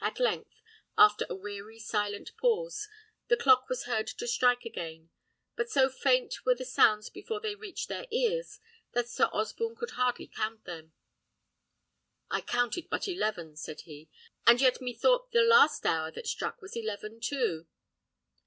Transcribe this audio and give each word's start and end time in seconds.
At 0.00 0.18
length, 0.18 0.62
after 0.96 1.26
a 1.28 1.34
weary, 1.34 1.78
silent 1.78 2.34
pause, 2.38 2.88
the 3.26 3.36
clock 3.36 3.68
was 3.68 3.84
heard 3.84 4.06
to 4.06 4.26
strike 4.26 4.64
again; 4.64 5.10
but 5.56 5.70
so 5.70 5.90
faint 5.90 6.46
were 6.46 6.54
the 6.54 6.64
sounds 6.64 7.10
before 7.10 7.38
they 7.38 7.54
reached 7.54 7.90
their 7.90 8.06
ears, 8.10 8.60
that 8.92 9.10
Sir 9.10 9.28
Osborne 9.30 9.76
could 9.76 9.90
hardly 9.90 10.26
count 10.26 10.64
them. 10.64 10.94
"I 12.30 12.40
counted 12.40 12.88
but 12.88 13.08
eleven," 13.08 13.56
said 13.56 13.82
he, 13.82 14.08
"and 14.46 14.58
yet 14.58 14.80
methought 14.80 15.32
the 15.32 15.42
last 15.42 15.84
hour 15.84 16.10
that 16.12 16.26
struck 16.26 16.62
was 16.62 16.74
eleven 16.74 17.20
too." 17.20 17.66